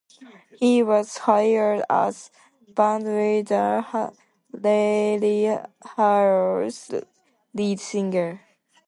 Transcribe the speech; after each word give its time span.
He 0.59 0.81
was 0.81 1.15
hired 1.19 1.83
as 1.87 2.31
bandleader 2.73 4.11
Larry 4.51 5.59
Harlow's 5.95 6.89
lead 7.53 7.79
singer. 7.79 8.41